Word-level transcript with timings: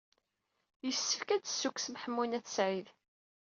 Yessefk 0.85 1.29
ad 1.29 1.41
d-tessukksem 1.43 1.95
Ḥemmu 2.03 2.23
n 2.25 2.37
At 2.37 2.47
Sɛid. 2.55 2.87